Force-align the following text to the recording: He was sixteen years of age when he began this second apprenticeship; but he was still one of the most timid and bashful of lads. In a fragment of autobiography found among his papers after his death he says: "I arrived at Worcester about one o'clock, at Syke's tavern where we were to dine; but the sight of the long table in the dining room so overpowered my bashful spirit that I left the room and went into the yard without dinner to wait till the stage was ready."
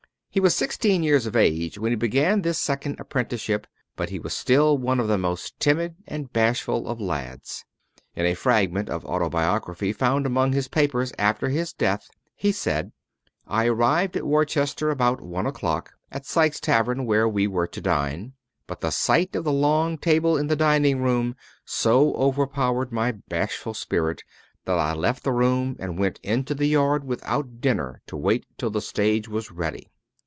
He 0.33 0.39
was 0.39 0.55
sixteen 0.55 1.03
years 1.03 1.25
of 1.25 1.35
age 1.35 1.77
when 1.77 1.91
he 1.91 1.97
began 1.97 2.41
this 2.41 2.57
second 2.57 3.01
apprenticeship; 3.01 3.67
but 3.97 4.11
he 4.11 4.17
was 4.17 4.33
still 4.33 4.77
one 4.77 4.97
of 5.01 5.09
the 5.09 5.17
most 5.17 5.59
timid 5.59 5.95
and 6.07 6.31
bashful 6.31 6.87
of 6.87 7.01
lads. 7.01 7.65
In 8.15 8.25
a 8.25 8.33
fragment 8.33 8.87
of 8.87 9.03
autobiography 9.03 9.91
found 9.91 10.25
among 10.25 10.53
his 10.53 10.69
papers 10.69 11.11
after 11.19 11.49
his 11.49 11.73
death 11.73 12.07
he 12.33 12.53
says: 12.53 12.85
"I 13.45 13.65
arrived 13.65 14.15
at 14.15 14.25
Worcester 14.25 14.89
about 14.89 15.19
one 15.19 15.45
o'clock, 15.45 15.91
at 16.13 16.25
Syke's 16.25 16.61
tavern 16.61 17.05
where 17.05 17.27
we 17.27 17.45
were 17.45 17.67
to 17.67 17.81
dine; 17.81 18.31
but 18.67 18.79
the 18.79 18.91
sight 18.91 19.35
of 19.35 19.43
the 19.43 19.51
long 19.51 19.97
table 19.97 20.37
in 20.37 20.47
the 20.47 20.55
dining 20.55 21.01
room 21.01 21.35
so 21.65 22.13
overpowered 22.15 22.93
my 22.93 23.11
bashful 23.11 23.73
spirit 23.73 24.23
that 24.63 24.79
I 24.79 24.93
left 24.93 25.23
the 25.25 25.33
room 25.33 25.75
and 25.77 25.99
went 25.99 26.21
into 26.23 26.55
the 26.55 26.67
yard 26.67 27.03
without 27.03 27.59
dinner 27.59 28.01
to 28.07 28.15
wait 28.15 28.45
till 28.57 28.69
the 28.69 28.79
stage 28.79 29.27
was 29.27 29.51
ready." 29.51 29.89